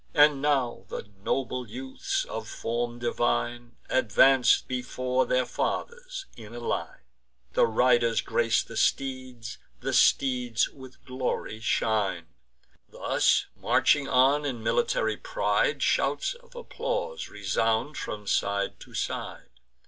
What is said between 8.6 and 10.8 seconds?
the steeds; the steeds